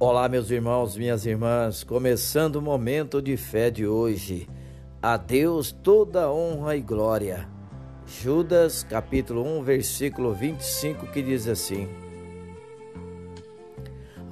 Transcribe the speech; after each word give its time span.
Olá, 0.00 0.28
meus 0.28 0.48
irmãos, 0.48 0.96
minhas 0.96 1.26
irmãs, 1.26 1.82
começando 1.82 2.54
o 2.54 2.62
momento 2.62 3.20
de 3.20 3.36
fé 3.36 3.68
de 3.68 3.84
hoje. 3.84 4.48
A 5.02 5.16
Deus 5.16 5.72
toda 5.72 6.30
honra 6.30 6.76
e 6.76 6.80
glória. 6.80 7.48
Judas, 8.06 8.84
capítulo 8.84 9.42
1, 9.58 9.64
versículo 9.64 10.32
25, 10.32 11.08
que 11.08 11.20
diz 11.20 11.48
assim: 11.48 11.88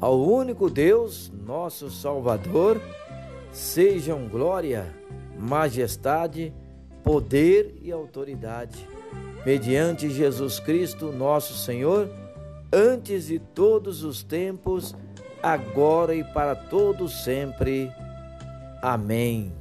Ao 0.00 0.16
único 0.22 0.70
Deus, 0.70 1.32
nosso 1.44 1.90
Salvador, 1.90 2.80
sejam 3.50 4.28
glória, 4.28 4.86
majestade, 5.36 6.54
poder 7.02 7.74
e 7.82 7.90
autoridade, 7.90 8.88
mediante 9.44 10.10
Jesus 10.10 10.60
Cristo, 10.60 11.10
nosso 11.10 11.54
Senhor, 11.54 12.08
antes 12.72 13.26
de 13.26 13.40
todos 13.40 14.04
os 14.04 14.22
tempos 14.22 14.94
agora 15.42 16.14
e 16.14 16.24
para 16.24 16.54
todo 16.54 17.08
sempre. 17.08 17.92
Amém. 18.82 19.52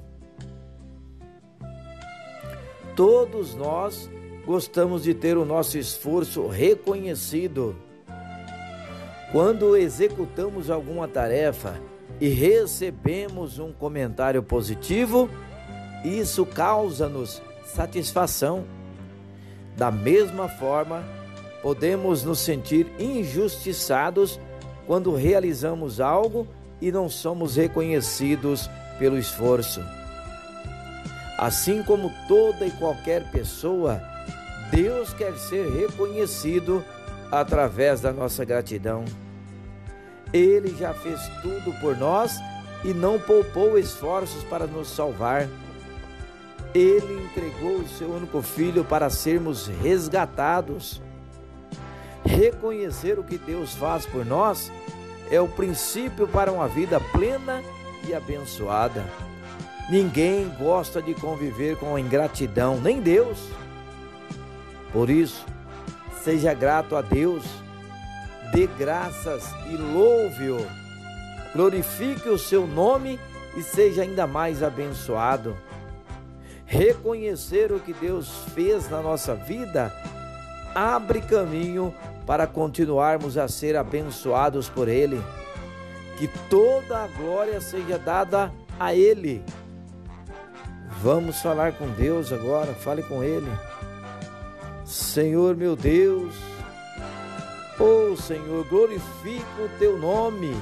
Todos 2.96 3.54
nós 3.56 4.10
gostamos 4.46 5.04
de 5.04 5.14
ter 5.14 5.38
o 5.38 5.44
nosso 5.46 5.78
esforço 5.78 6.48
reconhecido. 6.48 7.76
Quando 9.32 9.76
executamos 9.76 10.70
alguma 10.70 11.08
tarefa 11.08 11.80
e 12.22 12.30
recebemos 12.30 13.60
um 13.60 13.74
comentário 13.74 14.42
positivo, 14.42 15.30
isso 16.06 16.46
causa-nos 16.46 17.42
satisfação. 17.66 18.64
Da 19.76 19.92
mesma 19.92 20.48
forma, 20.48 21.04
podemos 21.62 22.24
nos 22.24 22.40
sentir 22.40 22.88
injustiçados 22.98 24.40
quando 24.86 25.16
realizamos 25.16 26.00
algo 26.00 26.48
e 26.82 26.92
não 26.92 27.10
somos 27.10 27.56
reconhecidos 27.56 28.70
pelo 29.00 29.18
esforço. 29.18 29.82
Assim 31.38 31.84
como 31.84 32.12
toda 32.28 32.66
e 32.66 32.72
qualquer 32.72 33.30
pessoa, 33.32 34.02
Deus 34.72 35.14
quer 35.14 35.34
ser 35.38 35.70
reconhecido 35.70 36.84
através 37.32 38.02
da 38.02 38.12
nossa 38.12 38.46
gratidão. 38.46 39.04
Ele 40.32 40.76
já 40.78 40.94
fez 40.94 41.20
tudo 41.42 41.74
por 41.80 41.98
nós 41.98 42.40
e 42.84 42.94
não 42.94 43.20
poupou 43.20 43.78
esforços 43.78 44.44
para 44.44 44.66
nos 44.68 44.90
salvar. 44.90 45.48
Ele 46.74 47.26
entregou 47.26 47.78
o 47.78 47.88
seu 47.88 48.10
único 48.10 48.42
filho 48.42 48.84
para 48.84 49.10
sermos 49.10 49.68
resgatados. 49.68 51.02
Reconhecer 52.46 53.18
o 53.18 53.24
que 53.24 53.40
Deus 53.40 53.74
faz 53.74 54.06
por 54.06 54.24
nós 54.24 54.72
é 55.32 55.42
o 55.42 55.48
princípio 55.48 56.28
para 56.28 56.52
uma 56.52 56.68
vida 56.68 57.00
plena 57.00 57.64
e 58.08 58.14
abençoada. 58.14 59.04
Ninguém 59.90 60.48
gosta 60.50 61.02
de 61.02 61.16
conviver 61.16 61.76
com 61.78 61.96
a 61.96 62.00
ingratidão, 62.00 62.80
nem 62.80 63.02
Deus. 63.02 63.40
Por 64.94 65.10
isso, 65.10 65.44
seja 66.24 66.54
grato 66.54 66.96
a 66.96 67.02
Deus, 67.02 67.44
dê 68.54 68.68
graças 68.68 69.50
e 69.68 69.76
louve-o. 69.76 70.64
Glorifique 71.52 72.30
o 72.30 72.38
seu 72.38 72.68
nome 72.68 73.20
e 73.58 73.64
seja 73.64 74.04
ainda 74.04 74.28
mais 74.28 74.62
abençoado. 74.62 75.58
Reconhecer 76.68 77.72
o 77.72 77.80
que 77.80 77.94
Deus 77.94 78.30
fez 78.54 78.88
na 78.88 79.02
nossa 79.02 79.34
vida 79.34 79.92
abre 80.76 81.22
caminho 81.22 81.92
para 82.26 82.48
continuarmos 82.48 83.38
a 83.38 83.48
ser 83.48 83.76
abençoados 83.76 84.68
por 84.68 84.88
Ele. 84.88 85.22
Que 86.18 86.28
toda 86.50 87.04
a 87.04 87.08
glória 87.08 87.62
seja 87.62 88.00
dada 88.00 88.52
a 88.80 88.94
Ele. 88.94 89.44
Vamos 91.02 91.42
falar 91.42 91.74
com 91.74 91.88
Deus 91.90 92.32
agora, 92.32 92.74
fale 92.74 93.04
com 93.04 93.24
Ele. 93.24 93.50
Senhor 94.86 95.56
meu 95.56 95.76
Deus, 95.76 96.34
oh 97.80 98.16
Senhor, 98.16 98.66
glorifico 98.68 99.64
o 99.64 99.70
teu 99.78 99.98
nome. 100.00 100.56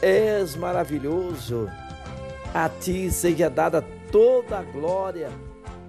És 0.00 0.56
maravilhoso. 0.56 1.68
A 2.54 2.68
ti 2.68 3.10
seja 3.10 3.48
dada 3.48 3.82
toda 4.10 4.58
a 4.58 4.62
glória, 4.62 5.30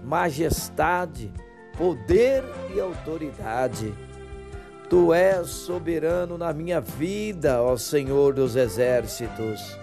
majestade, 0.03 1.31
poder 1.77 2.43
e 2.73 2.79
autoridade 2.79 3.93
Tu 4.93 5.11
és 5.11 5.49
soberano 5.49 6.37
na 6.37 6.53
minha 6.53 6.79
vida, 6.79 7.63
ó 7.63 7.75
Senhor 7.75 8.31
dos 8.31 8.55
exércitos. 8.55 9.75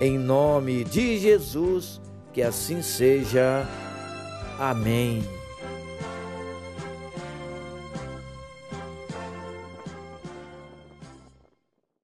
Em 0.00 0.18
nome 0.18 0.84
de 0.84 1.18
Jesus, 1.18 2.00
que 2.32 2.40
assim 2.40 2.80
seja. 2.80 3.68
Amém. 4.58 5.35